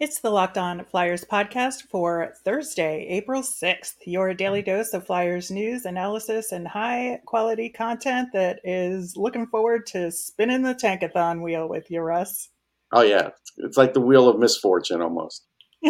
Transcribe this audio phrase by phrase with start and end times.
[0.00, 3.94] It's the Locked On Flyers podcast for Thursday, April 6th.
[4.04, 9.86] Your daily dose of Flyers news, analysis, and high quality content that is looking forward
[9.86, 12.48] to spinning the tankathon wheel with you, Russ.
[12.90, 13.30] Oh, yeah.
[13.58, 15.46] It's like the wheel of misfortune almost.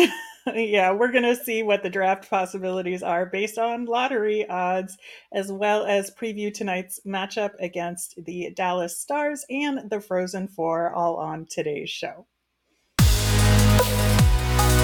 [0.55, 4.99] yeah, we're going to see what the draft possibilities are based on lottery odds,
[5.33, 11.17] as well as preview tonight's matchup against the Dallas Stars and the Frozen Four, all
[11.17, 12.27] on today's show.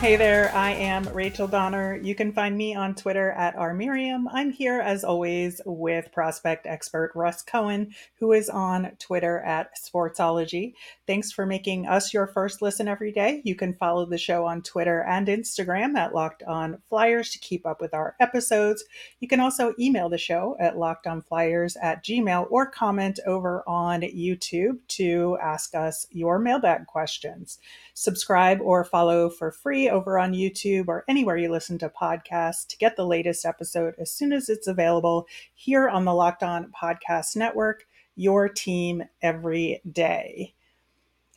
[0.00, 1.94] Hey there, I am Rachel Donner.
[1.96, 4.24] You can find me on Twitter at rmiriam.
[4.32, 10.72] I'm here as always with prospect expert Russ Cohen, who is on Twitter at Sportsology.
[11.06, 13.42] Thanks for making us your first listen every day.
[13.44, 17.66] You can follow the show on Twitter and Instagram at Locked On Flyers to keep
[17.66, 18.82] up with our episodes.
[19.18, 24.78] You can also email the show at lockedonflyers at gmail or comment over on YouTube
[24.88, 27.58] to ask us your mailbag questions.
[27.92, 32.76] Subscribe or follow for free over on YouTube or anywhere you listen to podcasts to
[32.78, 37.36] get the latest episode as soon as it's available here on the Locked On Podcast
[37.36, 40.54] Network, your team every day.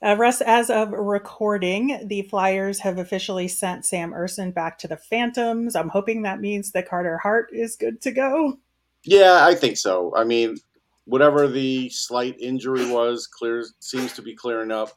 [0.03, 4.97] Uh, Russ, as of recording, the Flyers have officially sent Sam Ersson back to the
[4.97, 5.77] Phantoms.
[5.77, 8.59] I'm hoping that means that Carter Hart is good to go.
[9.05, 10.13] Yeah, I think so.
[10.15, 10.57] I mean,
[11.05, 14.91] whatever the slight injury was, clear seems to be clearing up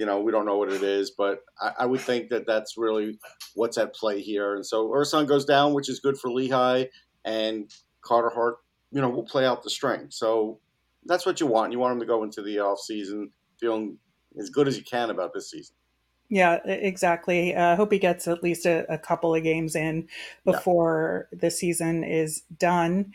[0.00, 2.78] you know, we don't know what it is, but I, I, would think that that's
[2.78, 3.18] really
[3.54, 4.54] what's at play here.
[4.54, 6.86] And so Ersson goes down, which is good for Lehigh,
[7.26, 7.70] and
[8.00, 8.56] Carter Hart,
[8.92, 10.06] you know, will play out the string.
[10.08, 10.58] So
[11.04, 11.72] that's what you want.
[11.72, 13.98] You want him to go into the off season feeling
[14.38, 15.76] as good as you can about this season.
[16.30, 17.54] Yeah, exactly.
[17.54, 20.08] I uh, hope he gets at least a, a, couple of games in
[20.46, 21.40] before yeah.
[21.42, 23.12] the season is done.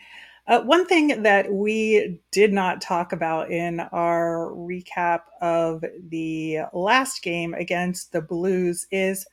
[0.47, 7.23] Uh, one thing that we did not talk about in our recap of the last
[7.23, 9.25] game against the Blues is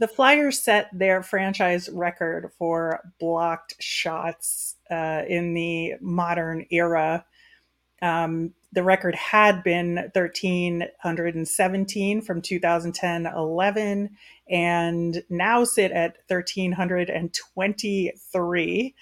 [0.00, 7.24] the Flyers set their franchise record for blocked shots uh, in the modern era.
[8.02, 14.10] Um, the record had been 1,317 from 2010 11
[14.50, 18.94] and now sit at 1,323.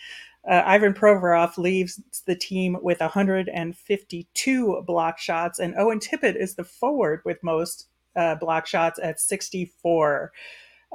[0.48, 6.64] Uh, Ivan Provorov leaves the team with 152 block shots, and Owen Tippett is the
[6.64, 10.32] forward with most uh, block shots at 64.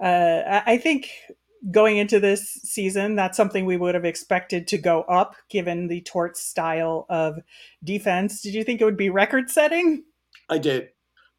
[0.01, 1.09] Uh, I think
[1.69, 6.01] going into this season, that's something we would have expected to go up given the
[6.01, 7.39] Tort style of
[7.83, 8.41] defense.
[8.41, 10.03] Did you think it would be record setting?
[10.49, 10.89] I did.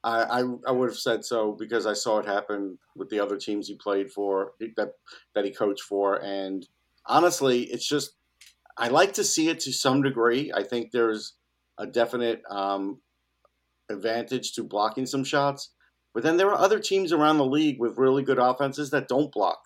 [0.05, 3.37] I, I, I would have said so because I saw it happen with the other
[3.37, 4.93] teams he played for that
[5.35, 6.67] that he coached for, and
[7.07, 8.13] honestly, it's just
[8.77, 10.53] I like to see it to some degree.
[10.55, 11.35] I think there's
[11.79, 13.01] a definite um,
[13.91, 15.71] advantage to blocking some shots,
[16.15, 19.33] but then there are other teams around the league with really good offenses that don't
[19.33, 19.61] block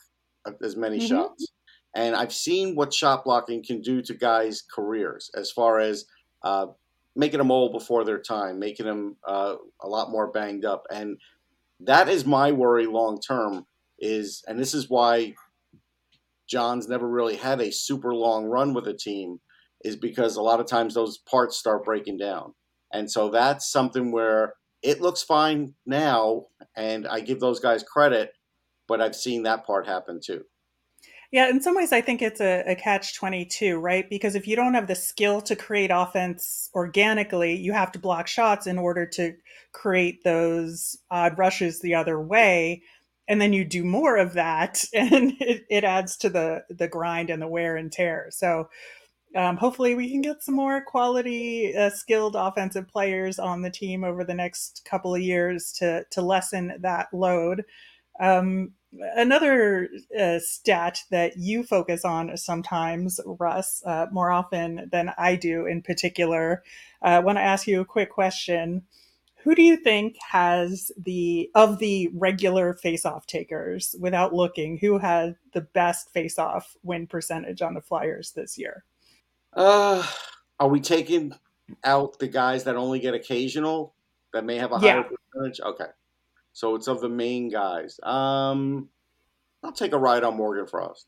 [0.62, 1.06] as many mm-hmm.
[1.06, 1.52] shots.
[1.94, 6.04] And I've seen what shot blocking can do to guys' careers as far as
[6.42, 6.66] uh,
[7.14, 10.86] making them old before their time, making them uh, a lot more banged up.
[10.90, 11.18] And
[11.80, 13.66] that is my worry long term.
[13.98, 15.34] Is and this is why
[16.48, 19.40] John's never really had a super long run with a team
[19.84, 22.54] is because a lot of times those parts start breaking down.
[22.92, 26.46] And so that's something where it looks fine now,
[26.76, 28.32] and I give those guys credit,
[28.86, 30.44] but I've seen that part happen too.
[31.32, 34.08] Yeah, in some ways, I think it's a, a catch 22, right?
[34.08, 38.28] Because if you don't have the skill to create offense organically, you have to block
[38.28, 39.32] shots in order to
[39.72, 42.82] create those odd rushes the other way
[43.28, 47.30] and then you do more of that and it, it adds to the the grind
[47.30, 48.28] and the wear and tear.
[48.30, 48.68] So
[49.34, 54.04] um, hopefully we can get some more quality uh, skilled offensive players on the team
[54.04, 57.64] over the next couple of years to to lessen that load.
[58.18, 58.72] Um,
[59.14, 65.66] another uh, stat that you focus on sometimes russ uh, more often than i do
[65.66, 66.62] in particular
[67.02, 68.82] i want to ask you a quick question
[69.46, 75.36] who do you think has the of the regular face-off takers without looking who had
[75.52, 78.84] the best face-off win percentage on the flyers this year?
[79.52, 80.04] Uh
[80.58, 81.32] are we taking
[81.84, 83.94] out the guys that only get occasional
[84.32, 85.16] that may have a higher yeah.
[85.32, 85.60] percentage?
[85.60, 85.90] Okay.
[86.52, 88.00] So it's of the main guys.
[88.02, 88.88] Um
[89.62, 91.06] i'll take a ride on morgan frost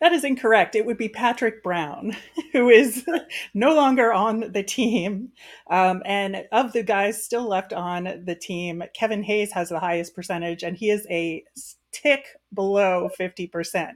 [0.00, 0.74] That is incorrect.
[0.74, 2.16] It would be Patrick Brown,
[2.52, 3.06] who is
[3.54, 5.32] no longer on the team.
[5.70, 10.14] Um, and of the guys still left on the team, Kevin Hayes has the highest
[10.14, 11.44] percentage, and he is a
[11.92, 13.92] tick below 50%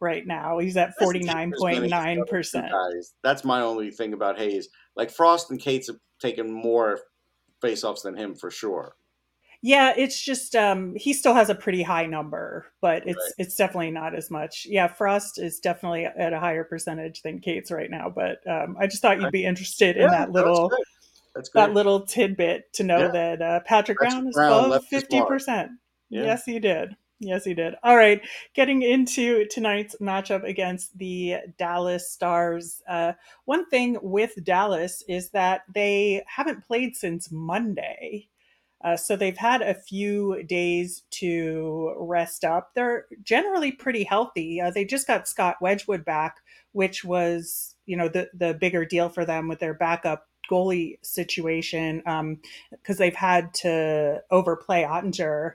[0.00, 0.58] right now.
[0.58, 2.70] He's at 49.9%.
[3.22, 4.68] That's my only thing about Hayes.
[4.96, 7.00] Like Frost and Cates have taken more
[7.62, 8.96] faceoffs than him for sure.
[9.66, 13.32] Yeah, it's just um, he still has a pretty high number, but it's right.
[13.38, 14.66] it's definitely not as much.
[14.68, 18.86] Yeah, Frost is definitely at a higher percentage than Cates right now, but um, I
[18.86, 20.70] just thought you'd be interested yeah, in that little
[21.54, 23.08] that little tidbit to know yeah.
[23.08, 25.70] that uh, Patrick, Patrick Brown is Brown above fifty percent.
[26.10, 26.94] Yes, he did.
[27.20, 27.74] Yes, he did.
[27.82, 28.20] All right,
[28.54, 32.82] getting into tonight's matchup against the Dallas Stars.
[32.86, 33.14] Uh,
[33.46, 38.28] one thing with Dallas is that they haven't played since Monday.
[38.84, 42.72] Uh, so they've had a few days to rest up.
[42.74, 44.60] They're generally pretty healthy.
[44.60, 46.36] Uh, they just got Scott Wedgewood back,
[46.72, 51.98] which was, you know, the the bigger deal for them with their backup goalie situation
[51.98, 55.54] because um, they've had to overplay Oettinger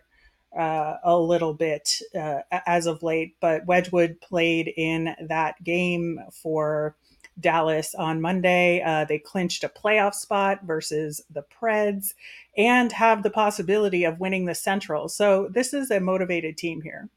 [0.58, 3.36] uh, a little bit uh, as of late.
[3.40, 6.96] But Wedgewood played in that game for
[7.40, 8.82] Dallas on Monday.
[8.82, 12.14] Uh, they clinched a playoff spot versus the Preds
[12.58, 15.10] and have the possibility of winning the Central.
[15.10, 17.10] So this is a motivated team here.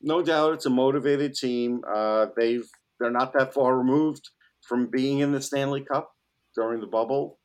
[0.00, 1.82] No doubt, it's a motivated team.
[1.86, 2.68] Uh, they've
[2.98, 4.30] they're not that far removed
[4.60, 6.14] from being in the Stanley Cup
[6.54, 7.38] during the bubble.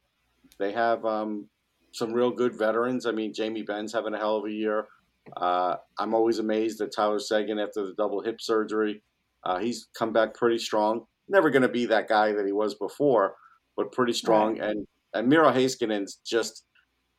[0.59, 1.49] They have um,
[1.91, 3.05] some real good veterans.
[3.05, 4.88] I mean, Jamie Benn's having a hell of a year.
[5.35, 9.01] Uh, I'm always amazed at Tyler Seguin after the double hip surgery.
[9.44, 12.75] Uh, he's come back pretty strong never going to be that guy that he was
[12.75, 13.35] before,
[13.75, 14.59] but pretty strong.
[14.59, 14.69] Right.
[14.69, 16.63] And and Miro Heiskanen's just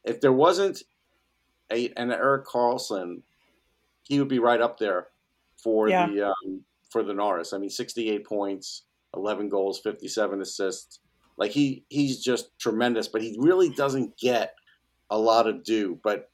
[0.04, 0.82] if there wasn't
[1.70, 3.22] a an Erik Karlsson,
[4.02, 5.08] he would be right up there
[5.56, 6.06] for yeah.
[6.06, 7.52] the um, for the Norris.
[7.52, 8.84] I mean, 68 points,
[9.14, 11.00] 11 goals, 57 assists.
[11.36, 14.54] Like he he's just tremendous, but he really doesn't get
[15.10, 15.98] a lot of due.
[16.02, 16.30] But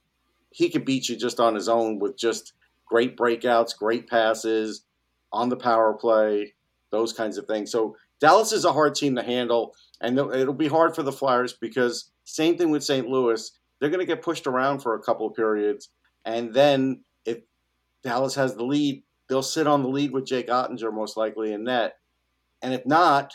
[0.51, 2.53] he could beat you just on his own with just
[2.87, 4.85] great breakouts, great passes
[5.33, 6.54] on the power play
[6.95, 7.73] those kinds of things.
[7.73, 11.53] So Dallas is a hard team to handle, and it'll be hard for the Flyers
[11.53, 13.09] because same thing with St.
[13.09, 13.51] Louis.
[13.81, 15.91] They're going to get pushed around for a couple of periods,
[16.25, 17.39] and then if
[18.05, 21.65] Dallas has the lead, they'll sit on the lead with Jake Oettinger most likely in
[21.65, 21.97] net,
[22.63, 23.35] and if not,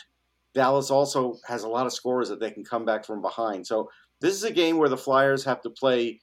[0.54, 3.66] Dallas also has a lot of scores that they can come back from behind.
[3.66, 3.90] So
[4.20, 6.20] this is a game where the Flyers have to play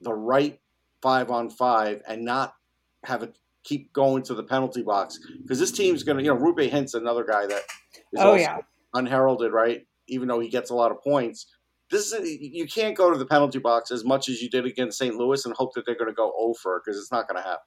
[0.00, 0.58] the right
[1.02, 2.54] five on five and not
[3.04, 3.36] have it
[3.66, 6.94] keep going to the penalty box because this team's going to, you know, Roope Hintz's
[6.94, 7.62] another guy that
[8.12, 8.58] is oh, yeah.
[8.94, 9.86] unheralded, right?
[10.08, 11.46] Even though he gets a lot of points.
[11.90, 14.98] This is, you can't go to the penalty box as much as you did against
[14.98, 15.14] St.
[15.14, 17.62] Louis and hope that they're going to go over because it's not going to happen.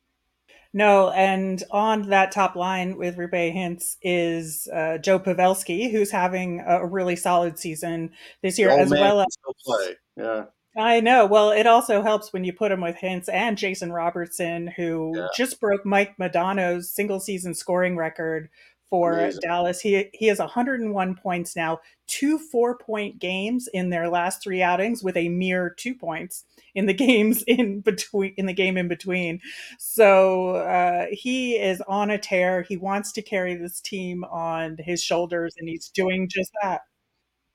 [0.71, 6.63] No, and on that top line with Roope Hintz is uh, Joe Pavelski, who's having
[6.65, 8.11] a really solid season
[8.43, 9.95] this year, as well as play.
[10.15, 10.43] Yeah.
[10.89, 11.27] I know.
[11.27, 15.27] Well, it also helps when you put him with Hintz and Jason Robertson, who yeah.
[15.37, 18.49] just broke Mike Modano's single season scoring record
[18.89, 19.41] for Amazing.
[19.43, 19.81] Dallas.
[19.81, 25.03] He he has 101 points now, two four point games in their last three outings,
[25.03, 29.41] with a mere two points in the games in between in the game in between.
[29.77, 32.63] So uh, he is on a tear.
[32.63, 36.81] He wants to carry this team on his shoulders, and he's doing just that.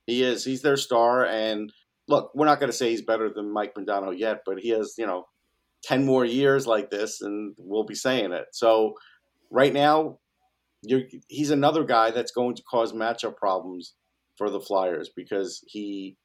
[0.07, 0.45] He is.
[0.45, 1.73] He's their star, and
[2.09, 4.95] look, we're not going to say he's better than Mike Modano yet, but he has,
[4.99, 5.27] you know,
[5.85, 8.47] 10 more years like this, and we'll be saying it.
[8.53, 8.95] So
[9.51, 10.19] right now,
[11.29, 13.95] he's another guy that's going to cause matchup problems
[14.37, 16.17] for the Flyers because he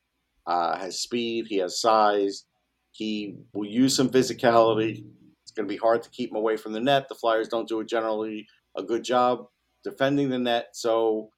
[0.48, 2.46] uh, has speed, he has size,
[2.92, 5.04] he will use some physicality.
[5.44, 7.08] It's going to be hard to keep him away from the net.
[7.08, 9.46] The Flyers don't do a generally a good job
[9.84, 11.30] defending the net, so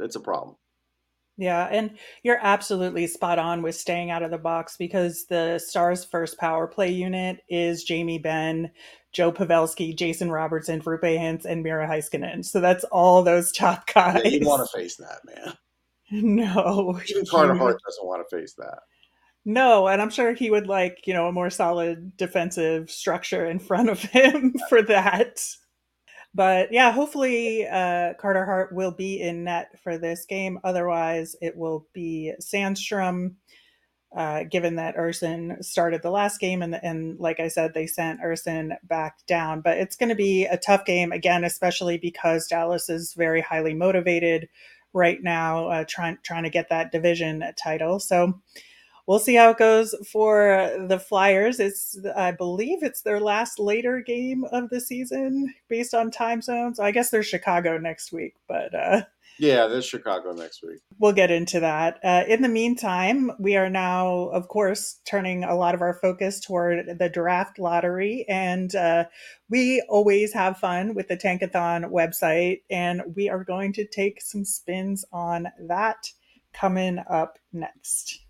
[0.00, 0.56] it's a problem.
[1.38, 6.04] Yeah, and you're absolutely spot on with staying out of the box because the Stars'
[6.04, 8.72] first power play unit is Jamie Benn,
[9.12, 12.44] Joe Pavelski, Jason Robertson, Roope Hintz, and Miro Heiskanen.
[12.44, 14.20] So that's all those top guys.
[14.24, 15.54] Yeah, you want to face that, man.
[16.10, 16.98] No.
[17.06, 18.78] Even Carter Hart doesn't want to face that.
[19.44, 23.58] No, and I'm sure he would like, you know, a more solid defensive structure in
[23.58, 25.44] front of him for that.
[26.38, 30.60] But yeah, hopefully uh, Carter Hart will be in net for this game.
[30.62, 33.34] Otherwise, it will be Sandstrom.
[34.16, 38.20] Uh, given that Ersson started the last game, and and like I said, they sent
[38.20, 39.62] Ersson back down.
[39.62, 43.74] But it's going to be a tough game again, especially because Dallas is very highly
[43.74, 44.48] motivated
[44.92, 47.98] right now, uh, trying trying to get that division title.
[47.98, 48.40] So
[49.08, 51.58] we'll see how it goes for the Flyers.
[51.58, 56.78] It's, I believe, it's their last later game of the season based on time zones.
[56.78, 59.02] I guess they're Chicago next week, but uh,
[59.38, 60.80] yeah, there's Chicago next week.
[60.98, 62.00] We'll get into that.
[62.04, 66.40] Uh, in the meantime, we are now, of course, turning a lot of our focus
[66.40, 68.26] toward the draft lottery.
[68.28, 69.04] And uh,
[69.48, 72.62] we always have fun with the Tankathon website.
[72.68, 76.10] And we are going to take some spins on that
[76.52, 78.27] coming up next.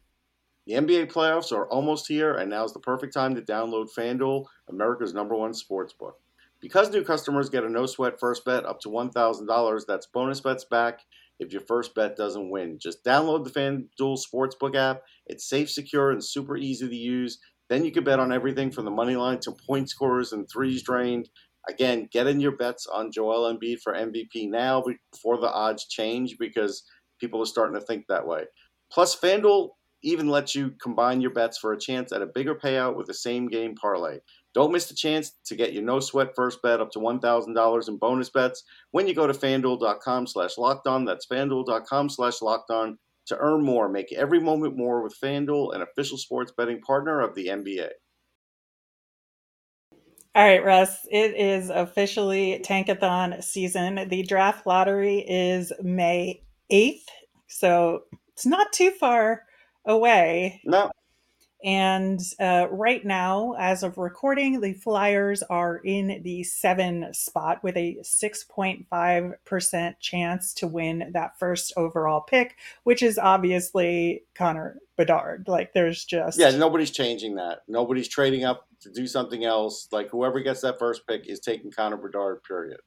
[0.69, 5.15] The NBA playoffs are almost here, and now's the perfect time to download FanDuel, America's
[5.15, 6.21] number one sports book.
[6.61, 10.67] Because new customers get a no sweat first bet up to $1,000, that's bonus bets
[10.67, 11.01] back
[11.41, 12.79] if your first bet doesn't win.
[12.79, 15.05] Just download the FanDuel Sportsbook app.
[15.27, 17.39] It's safe, secure, and super easy to use.
[17.71, 20.83] Then you can bet on everything from the money line to point scorers and threes
[20.83, 21.31] drained.
[21.67, 26.37] Again, get in your bets on Joel Embiid for MVP now before the odds change
[26.39, 26.83] because
[27.19, 28.45] people are starting to think that way.
[28.93, 29.71] Plus, FanDuel
[30.03, 33.15] even lets you combine your bets for a chance at a bigger payout with the
[33.15, 34.19] same game parlay.
[34.55, 37.97] Don't miss the chance to get your no sweat first bet up to $1,000 in
[37.99, 41.07] bonus bets when you go to fanduel.com slash lockedon.
[41.07, 43.89] That's fanduel.com slash lockedon to earn more.
[43.89, 47.89] Make every moment more with FanDuel, an official sports betting partner of the NBA.
[50.35, 54.09] All right, Russ, it is officially Tankathon season.
[54.09, 57.07] The draft lottery is May 8th,
[57.49, 58.03] so
[58.33, 59.43] it's not too far
[59.89, 60.61] away.
[60.65, 60.93] No.
[61.65, 67.77] And uh, right now, as of recording, the Flyers are in the seven spot with
[67.77, 75.49] a 6.5% chance to win that first overall pick, which is obviously Connor Bedard.
[75.49, 76.39] Like, there's just.
[76.39, 77.63] Yeah, nobody's changing that.
[77.67, 79.89] Nobody's trading up to do something else.
[79.91, 82.79] Like, whoever gets that first pick is taking Connor Bedard, period.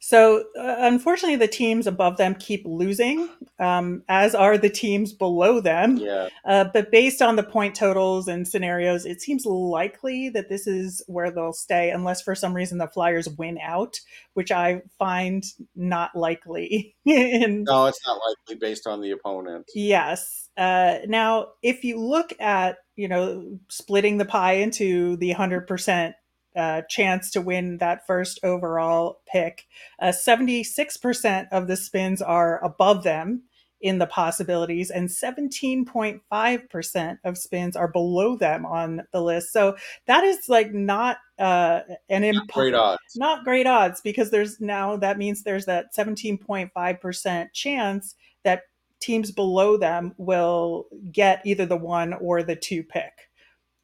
[0.00, 5.60] So, uh, unfortunately, the teams above them keep losing, um, as are the teams below
[5.60, 5.96] them.
[5.96, 6.28] Yeah.
[6.44, 11.02] Uh, but based on the point totals and scenarios, it seems likely that this is
[11.06, 13.96] where they'll stay, unless for some reason the Flyers win out,
[14.34, 15.42] which I find
[15.74, 16.94] not likely.
[17.06, 19.70] no, it's not likely based on the opponent.
[19.74, 20.48] Yes.
[20.56, 26.14] Uh, now, if you look at you know splitting the pie into the hundred percent
[26.56, 29.66] uh, chance to win that first overall pick.
[30.00, 33.42] Uh, 76% of the spins are above them
[33.80, 39.52] in the possibilities, and 17.5% of spins are below them on the list.
[39.52, 43.02] So that is like not uh, an imp- not great odds.
[43.14, 48.62] Not great odds because there's now that means there's that 17.5% chance that
[49.00, 53.12] teams below them will get either the one or the two pick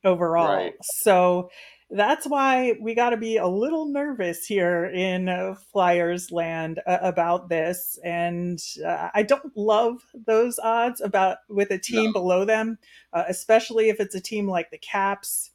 [0.02, 0.56] overall.
[0.56, 0.74] Right.
[0.82, 1.50] So
[1.90, 6.98] that's why we got to be a little nervous here in uh, Flyers land uh,
[7.02, 7.98] about this.
[8.04, 12.12] And uh, I don't love those odds about with a team no.
[12.12, 12.78] below them,
[13.12, 15.50] uh, especially if it's a team like the Caps.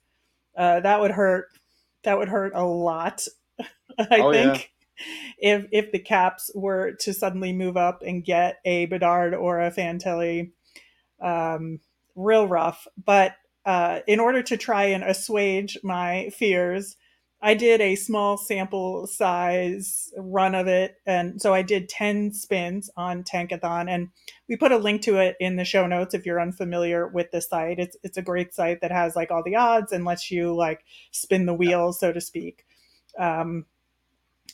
[0.58, 1.48] Uh, that would hurt.
[2.04, 3.26] That would hurt a lot.
[3.98, 4.56] I oh, think.
[4.58, 4.66] Yeah.
[5.38, 9.72] If if the Caps were to suddenly move up and get a Bedard or a
[9.72, 10.52] Fantilli,
[11.22, 11.80] um,
[12.16, 12.88] real rough.
[13.04, 16.96] But uh, in order to try and assuage my fears,
[17.42, 20.96] I did a small sample size run of it.
[21.06, 23.90] And so I did 10 spins on Tankathon.
[23.90, 24.10] And
[24.48, 27.42] we put a link to it in the show notes if you're unfamiliar with the
[27.42, 27.80] site.
[27.80, 30.86] It's, it's a great site that has like all the odds and lets you like
[31.12, 32.66] spin the wheel, so to speak.
[33.18, 33.66] Um,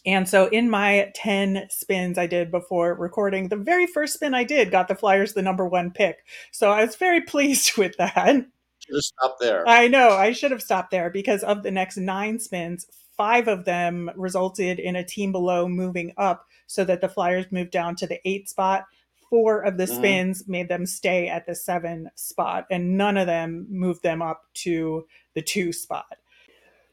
[0.06, 4.44] and so in my 10 spins I did before recording, the very first spin I
[4.44, 6.26] did got the Flyers the number one pick.
[6.52, 8.48] So I was very pleased with that
[8.86, 9.68] should have stopped there.
[9.68, 10.10] I know.
[10.12, 14.80] I should have stopped there because of the next nine spins, five of them resulted
[14.80, 18.50] in a team below moving up so that the Flyers moved down to the eight
[18.50, 18.86] spot.
[19.30, 19.96] Four of the mm-hmm.
[19.96, 20.52] spins mm-hmm.
[20.52, 25.06] made them stay at the seven spot, and none of them moved them up to
[25.36, 26.18] the two spot.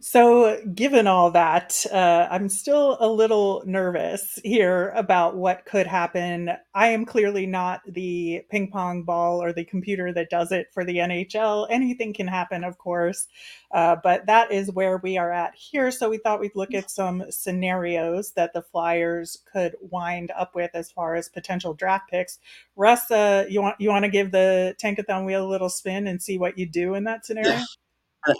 [0.00, 6.52] So, given all that, uh, I'm still a little nervous here about what could happen.
[6.72, 10.84] I am clearly not the ping pong ball or the computer that does it for
[10.84, 11.66] the NHL.
[11.68, 13.26] Anything can happen, of course,
[13.72, 15.90] uh, but that is where we are at here.
[15.90, 20.70] So, we thought we'd look at some scenarios that the Flyers could wind up with
[20.74, 22.38] as far as potential draft picks.
[22.76, 26.22] Russ, uh, you want you want to give the Tankathon wheel a little spin and
[26.22, 27.50] see what you do in that scenario?
[27.50, 27.64] Yeah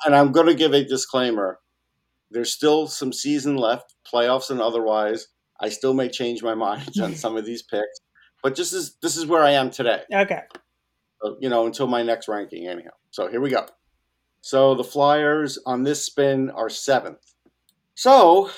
[0.04, 1.58] and I'm going to give a disclaimer.
[2.30, 5.28] There's still some season left, playoffs and otherwise.
[5.60, 8.00] I still may change my mind on some of these picks,
[8.42, 10.02] but this is this is where I am today.
[10.12, 10.42] Okay.
[11.22, 12.90] So, you know, until my next ranking, anyhow.
[13.10, 13.66] So here we go.
[14.40, 17.34] So the Flyers on this spin are seventh.
[17.94, 18.50] So,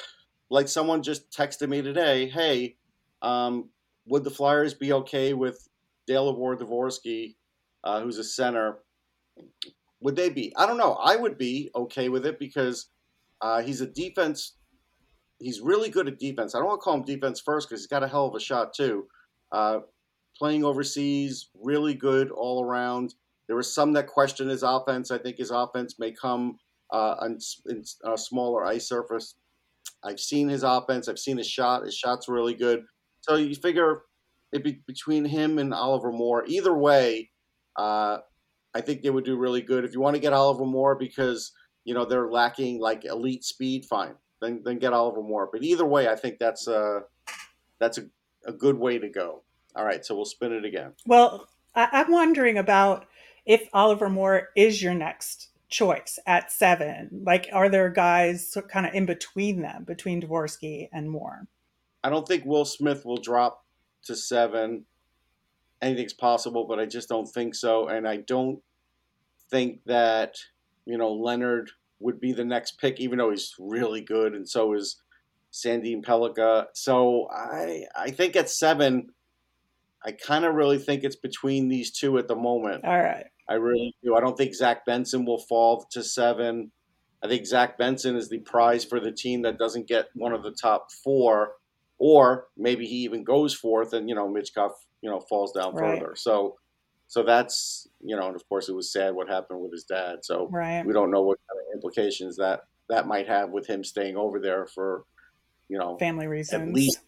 [0.50, 2.76] like someone just texted me today, hey,
[3.22, 3.70] um,
[4.06, 5.66] would the Flyers be okay with
[6.06, 7.36] Dale Dvorsky,
[7.84, 8.80] uh, who's a center,
[10.00, 10.52] would they be?
[10.56, 10.94] I don't know.
[10.94, 12.86] I would be okay with it because
[13.40, 14.56] uh, he's a defense.
[15.38, 16.54] He's really good at defense.
[16.54, 18.40] I don't want to call him defense first because he's got a hell of a
[18.40, 19.06] shot too.
[19.52, 19.80] Uh,
[20.38, 23.14] playing overseas, really good all around.
[23.46, 25.10] There were some that questioned his offense.
[25.10, 26.58] I think his offense may come
[26.92, 27.38] uh, on,
[27.68, 29.34] in a smaller ice surface.
[30.04, 31.08] I've seen his offense.
[31.08, 31.84] I've seen his shot.
[31.84, 32.84] His shot's really good.
[33.22, 34.02] So you figure
[34.52, 36.44] it be between him and Oliver Moore.
[36.46, 37.30] Either way,
[37.76, 38.18] uh,
[38.74, 39.84] I think they would do really good.
[39.84, 41.52] If you want to get Oliver Moore because
[41.84, 44.14] you know they're lacking like elite speed, fine.
[44.40, 45.48] Then then get Oliver Moore.
[45.52, 47.02] But either way, I think that's a
[47.78, 48.02] that's a,
[48.46, 49.42] a good way to go.
[49.76, 50.92] All right, so we'll spin it again.
[51.06, 53.06] Well, I- I'm wondering about
[53.46, 57.22] if Oliver Moore is your next choice at seven.
[57.24, 61.46] Like, are there guys kind of in between them, between Dvorsky and Moore?
[62.02, 63.64] I don't think Will Smith will drop
[64.04, 64.84] to seven.
[65.82, 67.88] Anything's possible, but I just don't think so.
[67.88, 68.60] And I don't
[69.50, 70.36] think that,
[70.84, 71.70] you know, Leonard
[72.00, 75.00] would be the next pick, even though he's really good, and so is
[75.52, 76.66] Sandin Pellikka.
[76.74, 79.08] So I I think at seven,
[80.04, 82.84] I kind of really think it's between these two at the moment.
[82.84, 83.26] All right.
[83.48, 84.14] I really do.
[84.14, 86.70] I don't think Zach Benson will fall to seven.
[87.22, 90.42] I think Zach Benson is the prize for the team that doesn't get one of
[90.42, 91.52] the top four,
[91.98, 94.70] or maybe he even goes fourth, and you know Mitch Michkov,
[95.02, 95.98] you know, falls down Right.
[95.98, 96.14] further.
[96.16, 96.58] So,
[97.08, 100.24] so that's you know, and of course it was sad what happened with his dad.
[100.24, 100.84] So Right.
[100.84, 104.40] we don't know what kind of implications that that might have with him staying over
[104.40, 105.04] there for,
[105.68, 106.68] you know, Family reasons.
[106.68, 107.00] At least-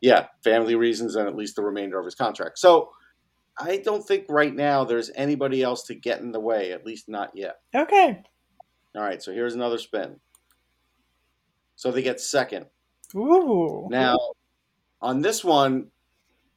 [0.00, 2.58] yeah, family reasons and at least the remainder of his contract.
[2.58, 2.90] So
[3.56, 7.08] I don't think right now there's anybody else to get in the way, at least
[7.08, 7.60] not yet.
[7.74, 8.20] Okay.
[8.96, 10.18] All right, so here's another spin.
[11.76, 12.66] So they get second.
[13.14, 13.86] Ooh.
[13.90, 14.16] Now,
[15.00, 15.90] on this one,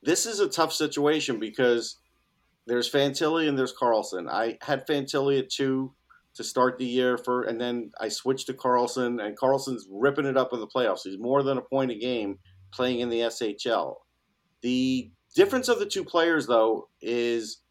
[0.06, 1.98] this is a tough situation because
[2.68, 4.30] there's Fantilli and there's Carlsson.
[4.30, 5.94] I had Fantilli at two
[6.36, 10.38] to start the year for, and then I switched to Carlsson, and Carlsson's ripping it
[10.38, 11.02] up in the playoffs.
[11.04, 12.40] He's more than a point a game
[12.72, 13.96] playing in the SHL.
[14.62, 17.62] The difference of the two players, though, is,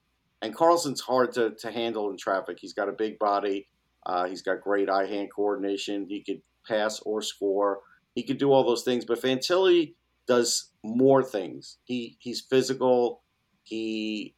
[0.41, 2.59] and Carlsson's hard to, to handle in traffic.
[2.61, 3.69] He's got a big body.
[4.07, 6.07] Uh, he's got great eye-hand coordination.
[6.09, 7.81] He could pass or score.
[8.15, 9.05] He could do all those things.
[9.05, 9.95] But Fantilli
[10.27, 11.79] does more things.
[11.85, 13.23] He he's physical.
[13.63, 14.35] He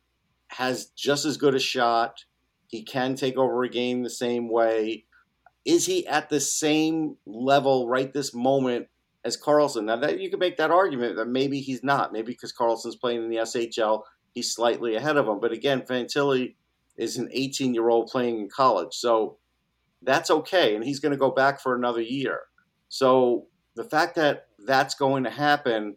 [0.48, 2.24] has just as good a shot.
[2.68, 5.04] He can take over a game the same way.
[5.64, 8.86] Is he at the same level right this moment
[9.24, 9.84] as Carlsson?
[9.84, 12.12] Now that you could make that argument that maybe he's not.
[12.12, 15.40] Maybe because Carlsson's playing in the SHL, he's slightly ahead of him.
[15.40, 16.54] But again, Fantilli
[16.96, 19.38] is an 18 year old playing in college, so
[20.02, 22.40] that's okay, and he's going to go back for another year.
[22.88, 25.96] So the fact that that's going to happen,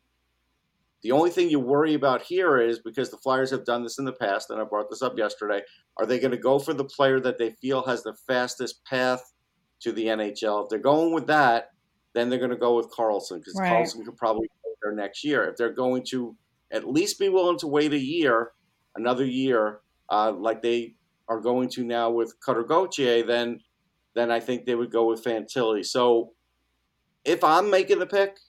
[1.01, 4.05] the only thing you worry about here is because the Flyers have done this in
[4.05, 5.61] the past, and I brought this up yesterday.
[5.97, 9.33] Are they going to go for the player that they feel has the fastest path
[9.79, 10.63] to the NHL?
[10.63, 11.69] If they're going with that,
[12.13, 13.69] then they're going to go with Carlsson because Right.
[13.71, 15.45] Carlsson could probably go there next year.
[15.45, 16.35] If they're going to
[16.71, 18.51] at least be willing to wait a year,
[18.95, 20.95] another year, uh, like they
[21.29, 23.61] are going to now with Cutter Gauthier, then
[24.15, 25.85] then I think they would go with Fantilli.
[25.85, 26.33] So
[27.29, 28.39] if I'm making the pick,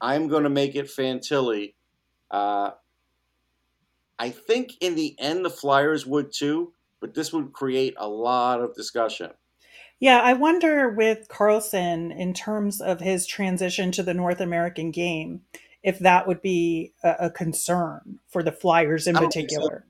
[0.00, 1.74] I'm going to make it Fantilli.
[2.30, 2.70] Uh,
[4.18, 8.60] I think in the end the Flyers would too, but this would create a lot
[8.60, 9.30] of discussion.
[9.98, 15.40] Yeah, I wonder with Carlsson in terms of his transition to the North American game,
[15.82, 19.22] if that would be a, a concern for the Flyers in so.
[19.22, 19.86] particular.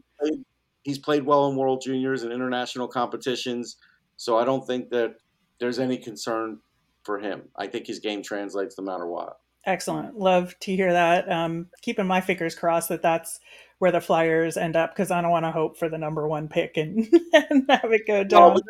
[0.82, 3.76] He's played well in World Juniors and international competitions,
[4.16, 5.16] so I don't think that
[5.58, 6.60] there's any concern
[7.04, 7.42] for him.
[7.56, 9.38] I think his game translates no matter what.
[9.66, 10.18] Excellent.
[10.18, 11.30] Love to hear that.
[11.30, 13.40] Um, keeping my fingers crossed that that's
[13.78, 16.48] where the Flyers end up because I don't want to hope for the number one
[16.48, 16.98] pick and,
[17.32, 18.54] and have it go down.
[18.54, 18.62] but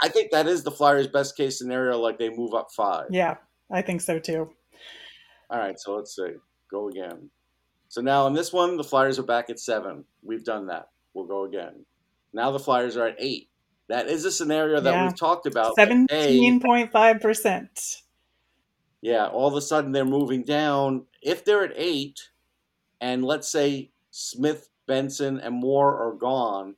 [0.00, 1.98] I think that is the Flyers' best case scenario.
[1.98, 3.06] Like they move up five.
[3.10, 3.36] Yeah,
[3.70, 4.50] I think so too.
[5.50, 6.32] All right, so let's see.
[6.70, 7.30] Go again.
[7.88, 10.04] So now in this one, the Flyers are back at seven.
[10.22, 10.88] We've done that.
[11.14, 11.84] We'll go again.
[12.32, 13.50] Now the Flyers are at eight.
[13.88, 15.04] That is a scenario that Yeah.
[15.06, 15.76] we've talked about.
[15.76, 18.02] 17.5%.
[19.00, 21.06] yeah, all of a sudden they're moving down.
[21.20, 22.30] If they're at eight,
[23.00, 26.76] and let's say Smith, Benson, and Moore are gone,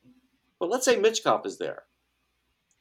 [0.59, 1.85] but let's say Michkov is there,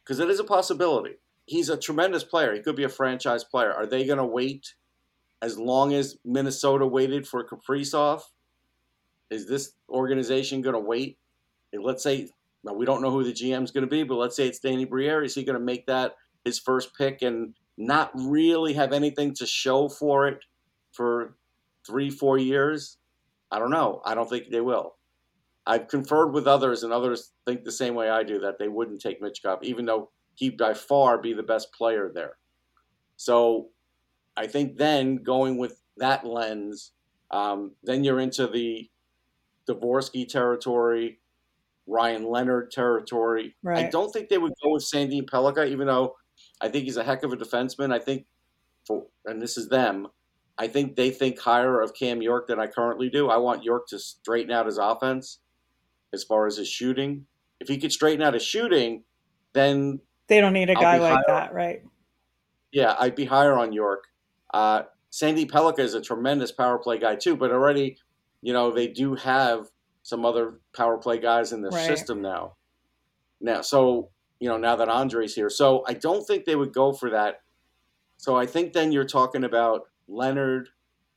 [0.04, 1.16] because it is a possibility.
[1.46, 2.54] He's a tremendous player.
[2.54, 3.74] He could be a franchise player.
[3.74, 4.76] Are they going to wait
[5.42, 8.22] as long as Minnesota waited for Kaprizov?
[9.30, 11.18] Is this organization going to wait?
[11.74, 12.30] Let's say
[12.64, 14.60] now we don't know who the GM is going to be, but let's say it's
[14.60, 15.24] Danny Briere.
[15.24, 19.46] Is he going to make that his first pick and not really have anything to
[19.46, 20.40] show for it
[20.92, 21.36] for
[21.86, 22.98] three, four years?
[23.52, 24.02] I don't know.
[24.06, 24.96] I don't think they will.
[25.66, 29.02] I've conferred with others, and others think the same way I do that they wouldn't
[29.02, 32.38] take Mitch Michkov, even though he'd by far be the best player there.
[33.16, 33.70] So
[34.36, 36.92] I think then going with that lens,
[37.32, 38.90] um, then you're into the
[39.68, 41.20] Dvorsky territory,
[41.88, 43.56] Ryan Leonard territory.
[43.64, 43.86] Right.
[43.86, 46.16] I don't think they would go with Sandy Pellikka, even though
[46.62, 47.94] I think he's a heck of a defenseman.
[47.94, 48.26] I think
[48.86, 50.08] for and this is them.
[50.58, 53.30] I think they think higher of Cam York than I currently do.
[53.30, 55.40] I want York to straighten out his offense
[56.14, 57.26] as far as his shooting.
[57.60, 59.04] If he could straighten out his shooting,
[59.54, 61.84] then they don't need a guy like that, right?
[62.72, 64.06] Yeah, I'd be higher on York.
[64.54, 67.98] Uh, Sandy Pellikka is a tremendous power play guy too, but already,
[68.42, 69.68] you know, they do have
[70.04, 71.88] some other power play guys in the right.
[71.88, 72.56] system now.
[73.42, 76.92] Now, so you know, now that Andrae's here, so I don't think they would go
[76.92, 77.42] for that.
[78.18, 80.70] So I think then you're talking about Leonard.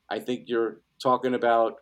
[0.09, 1.75] I think you're talking about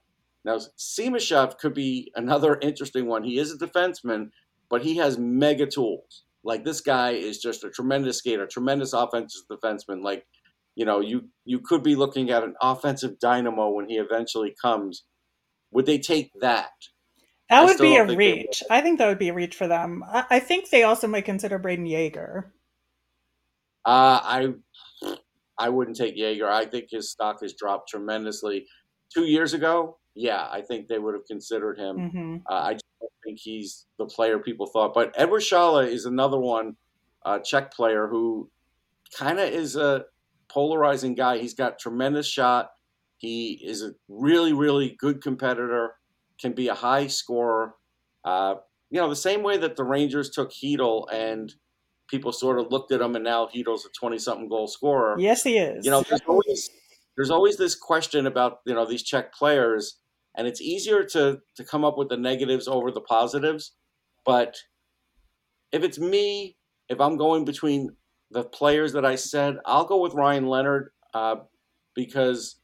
[0.45, 3.25] now Simashev could be another interesting one.
[3.25, 4.31] He is a defenseman,
[4.69, 6.25] but he has mega tools.
[6.43, 10.03] Like this guy is just a tremendous skater, tremendous offensive defenseman.
[10.03, 10.27] Like,
[10.75, 15.05] you know, you you could be looking at an offensive dynamo when he eventually comes.
[15.71, 16.73] Would they take that?
[17.51, 18.63] That would be a reach.
[18.71, 20.03] I think that would be a reach for them.
[20.07, 22.53] I, I think they also might consider Brayden Yager.
[23.85, 24.55] Uh, I
[25.59, 26.51] I wouldn't take Yager.
[26.51, 28.67] I think his stock has dropped tremendously.
[29.13, 31.97] Two years ago, yeah, I think they would have considered him.
[31.97, 32.37] Mm-hmm.
[32.49, 34.95] Uh, I just don't think he's the player people thought.
[34.95, 36.77] But Eduard Sale is another one,
[37.25, 38.51] uh, Czech player who
[39.17, 40.07] kind of is a
[40.49, 41.39] polarizing guy.
[41.39, 42.73] He's got tremendous shot.
[43.19, 45.95] He is a really, really good competitor.
[46.41, 47.75] Can be a high scorer.
[48.25, 48.57] Uh,
[48.91, 51.53] you know, the same way that the Rangers took Chytil and
[52.09, 55.17] people sort of looked at him, and now Chytil's a twenty-something goal scorer.
[55.19, 55.85] Yes, he is.
[55.85, 56.71] You know, there's always
[57.17, 59.99] there's always this question about you know these Czech players
[60.35, 63.73] and it's easier to to come up with the negatives over the positives
[64.25, 64.57] but
[65.73, 66.57] if it's me
[66.89, 67.91] if i'm going between
[68.31, 71.37] the players that i said i'll go with ryan leonard uh,
[71.95, 72.57] because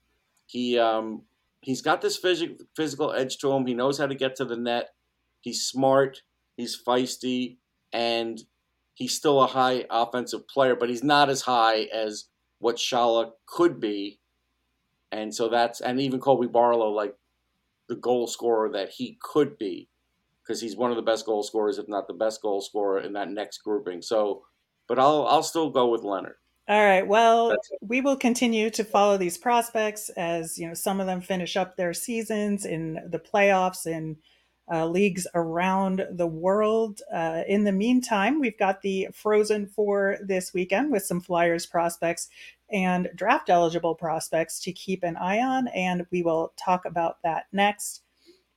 [0.46, 1.22] he um,
[1.61, 3.66] he's got this phys- physical edge to him.
[3.66, 4.90] He knows how to get to the net.
[5.40, 6.23] He's smart.
[6.57, 7.57] He's feisty.
[7.92, 8.40] And
[8.94, 12.27] he's still a high offensive player but he's not as high as
[12.59, 14.20] what Sale could be.
[15.11, 17.16] And so that's and even Colby Barlow like
[17.88, 19.88] the goal scorer that he could be
[20.42, 23.12] because he's one of the best goal scorers, if not the best goal scorer in
[23.14, 24.03] that next grouping.
[24.03, 24.42] So,
[24.87, 26.37] but I'll I'll still go with Leonard.
[26.70, 27.04] All right.
[27.04, 31.56] Well, we will continue to follow these prospects as you know some of them finish
[31.56, 34.16] up their seasons in the playoffs and
[34.72, 37.00] uh, leagues around the world.
[37.12, 42.28] Uh, in the meantime, we've got the Frozen Four this weekend with some Flyers prospects
[42.70, 47.46] and draft eligible prospects to keep an eye on, and we will talk about that
[47.50, 48.02] next.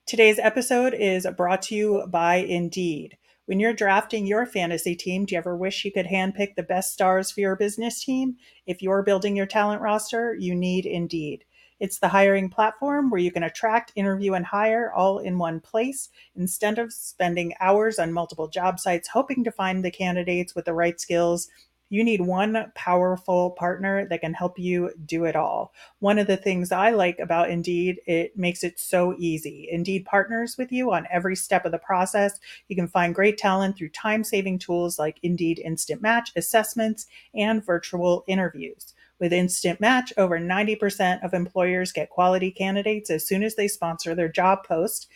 [0.06, 3.17] Today's episode is brought to you by Indeed.
[3.46, 6.94] When you're drafting your fantasy team, do you ever wish you could handpick the best
[6.94, 8.38] stars for your business team?
[8.66, 11.44] If you're building your talent roster, you need Indeed.
[11.78, 16.08] It's the hiring platform where you can attract, interview, and hire all in one place
[16.38, 20.74] instead of spending hours on multiple job sites hoping to find the candidates with the
[20.74, 21.50] right skills
[21.94, 25.72] you need one powerful partner that can help you do it all.
[26.00, 29.68] One of the things I like about Indeed, it makes it so easy.
[29.70, 32.40] Indeed partners with you on every step of the process.
[32.68, 37.64] You can find great talent through time saving tools like Indeed Instant Match assessments and
[37.64, 38.96] virtual interviews.
[39.20, 44.16] With Instant Match, over 90% of employers get quality candidates as soon as they sponsor
[44.16, 45.08] their job post.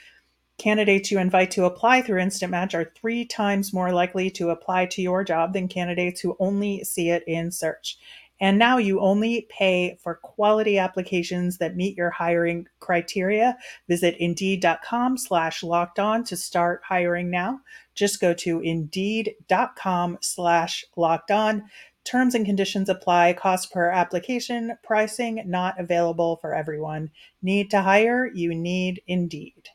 [0.58, 4.88] Candidates you invite to apply through Instant Match are three times more likely to apply
[4.88, 8.00] to your job than candidates who only see it in search.
[8.40, 13.58] And now you only pay for quality applications that meet your hiring criteria.
[13.88, 17.62] Visit indeed.com slash locked on to start hiring now.
[17.94, 21.64] Just go to indeed.com slash locked on.
[22.04, 23.34] Terms and conditions apply.
[23.34, 24.78] Cost per application.
[24.84, 27.12] Pricing not available for everyone.
[27.42, 28.32] Need to hire?
[28.34, 29.70] You need Indeed.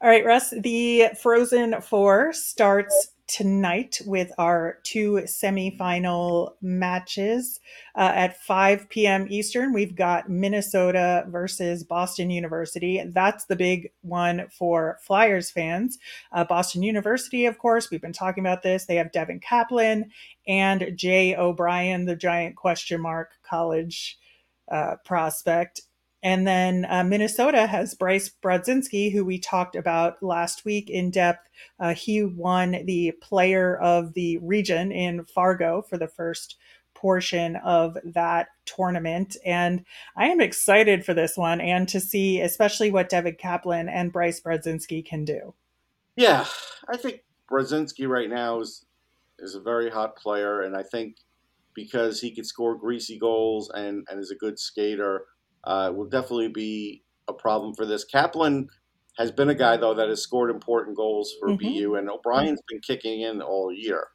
[0.00, 7.58] All right, Russ, the Frozen Four starts tonight with our two semifinal matches
[7.96, 9.26] uh, at 5 p.m.
[9.28, 9.72] Eastern.
[9.72, 13.02] We've got Minnesota versus Boston University.
[13.08, 15.98] That's the big one for Flyers fans.
[16.30, 18.84] Uh, Boston University, of course, we've been talking about this.
[18.84, 20.12] They have Devin Kaplan
[20.46, 24.16] and Jay O'Brien, the giant question mark college
[24.70, 25.80] uh, prospect.
[26.22, 31.48] And then uh, Minnesota has Bryce Brodzinski, who we talked about last week in depth.
[31.78, 36.56] Uh, he won the player of the region in Fargo for the first
[36.94, 39.36] portion of that tournament.
[39.44, 39.84] And
[40.16, 44.40] I am excited for this one and to see, especially what David Kaplan and Bryce
[44.40, 45.54] Brodzinski can do.
[46.16, 46.46] Yeah,
[46.88, 48.84] I think Brodzinski right now is
[49.38, 51.18] is a very hot player, and I think
[51.74, 55.26] because he can score greasy goals and, and is a good skater,
[55.68, 58.02] uh, will definitely be a problem for this.
[58.02, 58.68] Kaplan
[59.18, 61.78] has been a guy though that has scored important goals for mm-hmm.
[61.78, 64.08] BU, and O'Brien's been kicking in all year.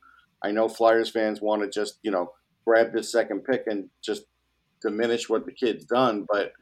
[0.44, 2.32] I know Flyers fans want to just you know
[2.66, 4.24] grab this second pick and just
[4.82, 6.54] diminish what the kid's done, but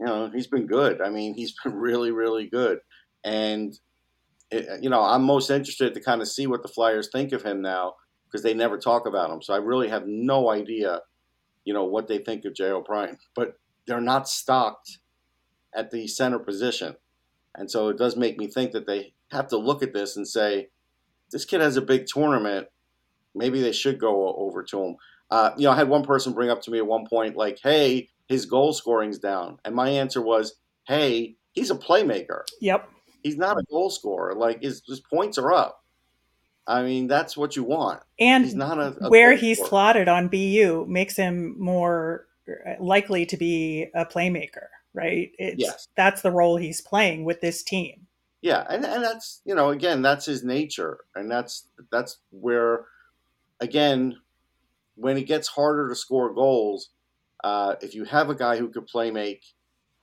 [0.00, 1.02] you know he's been good.
[1.02, 2.78] I mean, he's been really, really good,
[3.24, 3.78] and
[4.50, 7.42] it, you know I'm most interested to kind of see what the Flyers think of
[7.42, 9.42] him now because they never talk about him.
[9.42, 11.00] So I really have no idea,
[11.64, 13.16] you know, what they think of Jay O'Brien.
[13.34, 13.54] But
[13.88, 14.98] they're not stocked
[15.74, 16.94] at the center position,
[17.56, 20.26] and so it does make me think that they have to look at this and
[20.26, 20.68] say,
[21.32, 22.68] this kid has a big tournament
[23.34, 24.96] maybe they should go over to him.
[25.30, 27.58] Uh, you know, I had one person bring up to me at one point, like,
[27.62, 30.54] "Hey, his goal scoring's down," and my answer was,
[30.86, 32.42] "Hey, he's a playmaker.
[32.60, 32.88] Yep,
[33.22, 34.34] he's not a goal scorer.
[34.34, 35.84] Like his, his points are up.
[36.66, 38.02] I mean, that's what you want.
[38.20, 42.26] And he's not a, a where he's slotted on BU makes him more
[42.80, 45.30] likely to be a playmaker, right?
[45.38, 48.06] It's, yes, that's the role he's playing with this team.
[48.40, 52.86] Yeah, and and that's you know again that's his nature, and that's that's where
[53.60, 54.16] again,
[54.94, 56.90] when it gets harder to score goals,
[57.44, 59.44] uh, if you have a guy who could play make,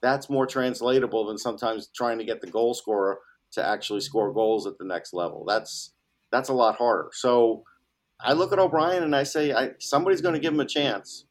[0.01, 3.19] that's more translatable than sometimes trying to get the goal scorer
[3.51, 5.45] to actually score goals at the next level.
[5.47, 5.93] That's
[6.31, 7.09] that's a lot harder.
[7.13, 7.63] So
[8.19, 11.25] I look at O'Brien and I say I, somebody's going to give him a chance,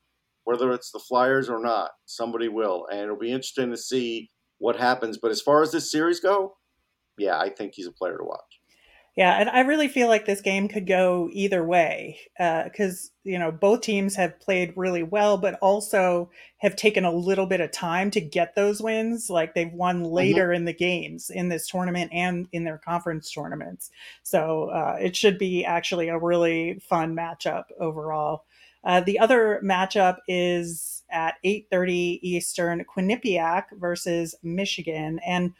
[0.44, 1.90] whether it's the Flyers or not.
[2.06, 5.18] Somebody will, and it'll be interesting to see what happens.
[5.18, 6.54] But as far as this series go,
[7.18, 8.60] yeah, I think he's a player to watch.
[9.16, 13.38] Yeah, and I really feel like this game could go either way because uh, you
[13.38, 17.70] know both teams have played really well, but also have taken a little bit of
[17.70, 19.30] time to get those wins.
[19.30, 20.12] Like they've won mm-hmm.
[20.12, 20.56] later mm-hmm.
[20.56, 23.92] in the games in this tournament and in their conference tournaments.
[24.24, 28.46] So uh, it should be actually a really fun matchup overall.
[28.84, 35.52] Uh, the other matchup is at 8:30 Eastern, Quinnipiac versus Michigan, and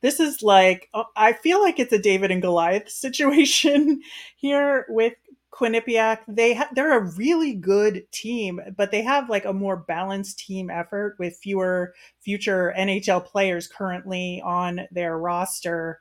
[0.00, 4.00] this is like uh, I feel like it's a David and Goliath situation
[4.36, 5.14] here with
[5.52, 6.18] Quinnipiac.
[6.28, 10.70] They ha- they're a really good team, but they have like a more balanced team
[10.70, 16.00] effort with fewer future NHL players currently on their roster.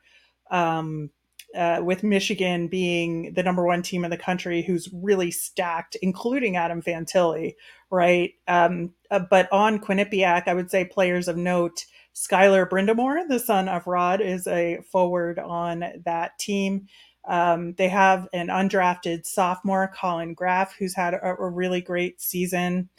[0.51, 1.11] Um,
[1.55, 6.55] uh, with Michigan being the number one team in the country who's really stacked, including
[6.55, 7.55] Adam Fantilli,
[7.89, 8.33] right?
[8.47, 11.85] Um, uh, but on Quinnipiac, I would say players of note
[12.15, 16.87] Skyler Brind'Amour, the son of Rod, is a forward on that team.
[17.27, 22.89] Um, they have an undrafted sophomore, Collin Graf, who's had a, a really great season.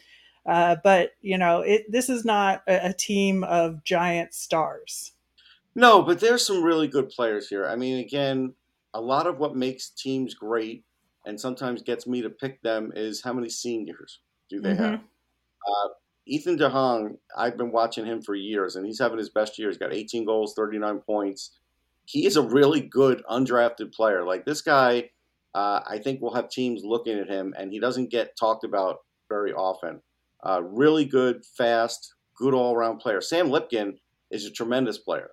[0.45, 5.13] Uh, but you know, it, this is not a, a, team of giant stars.
[5.75, 7.65] No, but there's some really good players here.
[7.65, 8.53] I mean, again,
[8.93, 10.83] a lot of what makes teams great
[11.25, 14.83] and sometimes gets me to pick them is how many seniors do they mm-hmm.
[14.83, 14.99] have.
[14.99, 15.87] Uh,
[16.25, 19.69] Ethan de Jong, I've been watching him for years, and he's having his best year.
[19.69, 21.57] He's got 18 goals, 39 points.
[22.05, 24.23] He is a really good undrafted player.
[24.23, 25.09] Like this guy,
[25.53, 28.99] uh, I think we'll have teams looking at him, and he doesn't get talked about
[29.29, 30.01] very often.
[30.43, 33.21] Uh, really good, fast, good all around player.
[33.21, 33.97] Sam Lipkin
[34.31, 35.31] is a tremendous player.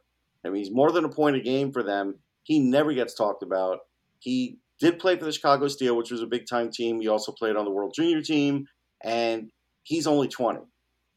[0.48, 2.18] I mean, he's more than a point a game for them.
[2.42, 3.80] He never gets talked about.
[4.18, 7.00] He did play for the Chicago Steel, which was a big time team.
[7.00, 8.66] He also played on the World Junior team,
[9.02, 9.50] and
[9.82, 10.60] he's only 20.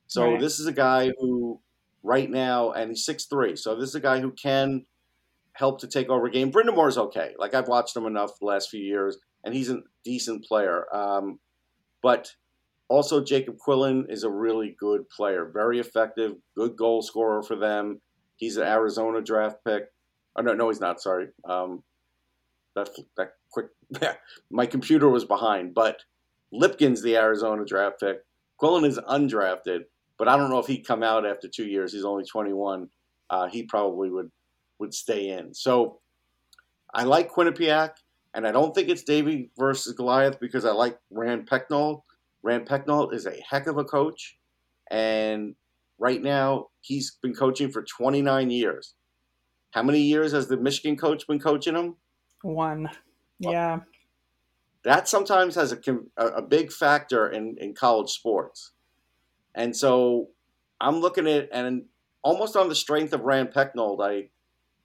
[0.08, 0.40] So right.
[0.40, 1.62] this is a guy who,
[2.04, 3.56] right now, and he's six three.
[3.56, 4.86] So this is a guy who can
[5.54, 6.52] help to take over a game.
[6.52, 7.34] Brind'Amour is okay.
[7.38, 10.94] Like I've watched him enough the last few years, and he's a decent player.
[10.94, 11.40] Um,
[12.04, 12.32] but
[12.90, 18.02] also Jacob Quillan is a really good player, very effective, good goal scorer for them.
[18.42, 19.84] He's an Arizona draft pick.
[20.36, 21.00] Oh, no, no, he's not.
[21.00, 21.28] Sorry.
[21.46, 21.84] Um,
[22.76, 23.68] that that quick.
[24.50, 26.02] my computer was behind, but
[26.52, 28.26] Lipkin's the Arizona draft pick.
[28.60, 29.82] Quillan is undrafted,
[30.18, 31.94] but I don't know if he'd come out after two years.
[31.94, 32.90] He's only 21.
[33.30, 34.32] Uh, he probably would
[34.80, 35.54] would stay in.
[35.54, 36.00] So
[36.96, 37.92] I like Quinnipiac,
[38.34, 42.02] and I don't think it's Davy versus Goliath because I like Rand Pecknold.
[42.42, 44.40] Rand Pecknold is a heck of a coach,
[44.90, 45.54] and
[46.02, 48.96] right now he's been coaching for 29 years.
[49.70, 51.96] How many years has the Michigan coach been coaching him?
[52.42, 52.90] One.
[53.40, 53.82] Yeah.
[54.84, 55.78] That sometimes has a,
[56.18, 58.72] a big factor in, in college sports.
[59.54, 60.30] And so
[60.82, 61.84] I'm looking at and
[62.24, 64.30] almost on the strength of Rand Pecknold, I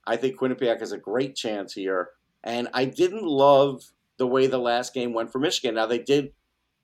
[0.07, 2.11] I think Quinnipiac has a great chance here.
[2.45, 3.83] And I didn't love
[4.19, 5.75] the way the last game went for Michigan.
[5.77, 6.33] Now they did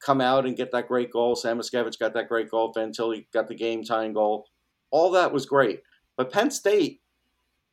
[0.05, 1.37] come out and get that great goal.
[1.37, 2.73] Samoskevich got that great goal.
[2.75, 4.47] Fantilli got the game tying goal.
[4.91, 5.83] All that was great.
[6.17, 7.01] But Penn State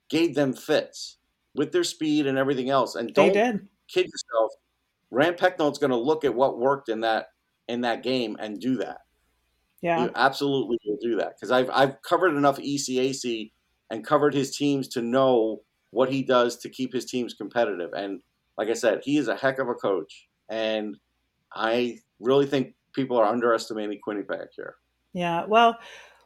[0.10, 1.18] gave them fits
[1.56, 2.96] with their speed and everything else.
[2.96, 4.52] And don't kid yourself.
[5.12, 7.28] Rand Pecknold's going to look at what worked in that
[7.68, 9.02] in that game and do that.
[9.82, 13.52] Yeah, you absolutely will do that because I've I've covered enough ECAC
[13.90, 15.62] and covered his teams to know
[15.92, 17.92] what he does to keep his teams competitive.
[17.94, 18.22] And
[18.58, 20.98] like I said, he is a heck of a coach, and
[21.54, 24.76] I really think people are underestimating Quinnipiac here.
[25.14, 25.78] Yeah, well,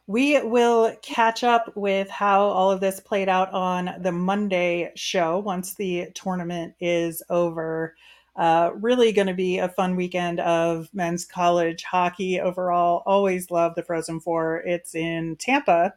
[0.06, 5.38] we will catch up with how all of this played out on the Monday show
[5.38, 7.94] once the tournament is over.
[8.36, 13.02] Uh, really going to be a fun weekend of men's college hockey overall.
[13.06, 14.62] Always love the Frozen Four.
[14.66, 15.94] It's in Tampa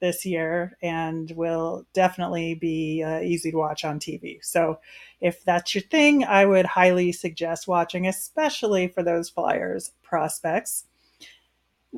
[0.00, 4.38] this year and will definitely be uh, easy to watch on TV.
[4.42, 4.78] So,
[5.20, 10.84] if that's your thing, I would highly suggest watching, especially for those Flyers prospects.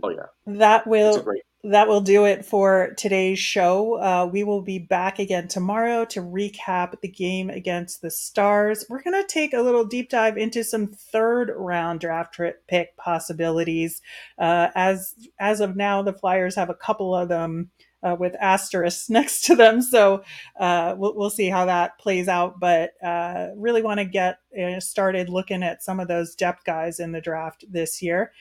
[0.02, 1.24] Oh yeah, that will
[1.64, 4.00] that will do it for today's show.
[4.00, 8.84] Uh, we will be back again tomorrow to recap the game against the Stars.
[8.88, 14.02] We're going to take a little deep dive into some third round draft pick possibilities.
[14.38, 17.70] Uh, as as of now, the Flyers have a couple of them.
[18.04, 19.80] Uh, with asterisks next to them.
[19.80, 20.24] So
[20.58, 22.58] uh, we'll, we'll, see how that plays out.
[22.58, 26.98] But uh, really want to get uh, started looking at some of those depth guys
[26.98, 28.32] in the draft this year.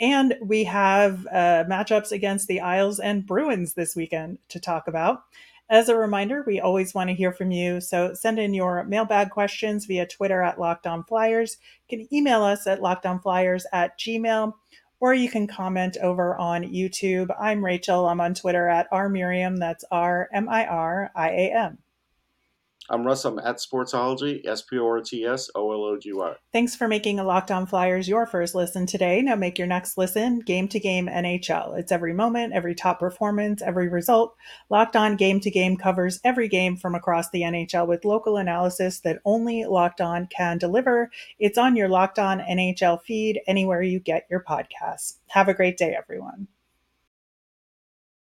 [0.00, 5.24] And we have uh, matchups against the Isles and Bruins this weekend to talk about.
[5.68, 9.30] As a reminder, we always want to hear from you, so send in your mailbag
[9.30, 11.58] questions via Twitter at Locked On Flyers.
[11.88, 14.52] You can email us at lockedonflyers at gmail,
[15.00, 17.34] or you can comment over on YouTube.
[17.40, 18.06] I'm Rachel.
[18.06, 19.56] I'm on Twitter at R Miriam.
[19.56, 21.78] That's R M I R I A M.
[22.92, 23.24] I'm Russ.
[23.24, 26.34] I'm at Sportsology, S P O R T S O L O G Y.
[26.52, 29.22] Thanks for making a Locked On Flyers your first listen today.
[29.22, 31.78] Now make your next listen game to game NHL.
[31.78, 34.34] It's every moment, every top performance, every result.
[34.70, 38.98] Locked On Game to Game covers every game from across the NHL with local analysis
[39.00, 41.10] that only Locked On can deliver.
[41.38, 45.18] It's on your Locked On NHL feed anywhere you get your podcasts.
[45.28, 46.48] Have a great day, everyone.